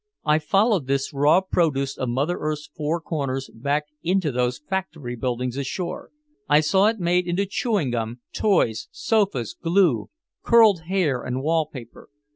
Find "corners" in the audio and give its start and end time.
2.99-3.51